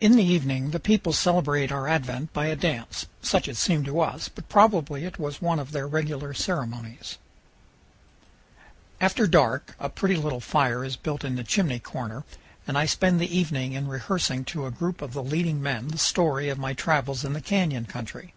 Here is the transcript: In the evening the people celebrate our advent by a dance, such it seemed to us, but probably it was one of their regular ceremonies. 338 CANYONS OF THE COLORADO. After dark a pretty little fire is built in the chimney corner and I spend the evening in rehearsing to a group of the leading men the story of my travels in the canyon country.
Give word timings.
In 0.00 0.16
the 0.16 0.24
evening 0.24 0.72
the 0.72 0.80
people 0.80 1.12
celebrate 1.12 1.70
our 1.70 1.86
advent 1.86 2.32
by 2.32 2.46
a 2.46 2.56
dance, 2.56 3.06
such 3.22 3.46
it 3.46 3.56
seemed 3.56 3.84
to 3.84 4.00
us, 4.00 4.28
but 4.28 4.48
probably 4.48 5.04
it 5.04 5.20
was 5.20 5.40
one 5.40 5.60
of 5.60 5.70
their 5.70 5.86
regular 5.86 6.34
ceremonies. 6.34 7.16
338 8.98 8.98
CANYONS 8.98 9.12
OF 9.12 9.14
THE 9.30 9.38
COLORADO. 9.38 9.38
After 9.38 9.68
dark 9.68 9.76
a 9.78 9.88
pretty 9.94 10.16
little 10.16 10.40
fire 10.40 10.84
is 10.84 10.96
built 10.96 11.22
in 11.24 11.36
the 11.36 11.44
chimney 11.44 11.78
corner 11.78 12.24
and 12.66 12.76
I 12.76 12.86
spend 12.86 13.20
the 13.20 13.38
evening 13.38 13.74
in 13.74 13.86
rehearsing 13.86 14.44
to 14.46 14.66
a 14.66 14.72
group 14.72 15.00
of 15.00 15.12
the 15.12 15.22
leading 15.22 15.62
men 15.62 15.86
the 15.86 15.98
story 15.98 16.48
of 16.48 16.58
my 16.58 16.72
travels 16.74 17.24
in 17.24 17.32
the 17.32 17.40
canyon 17.40 17.84
country. 17.84 18.34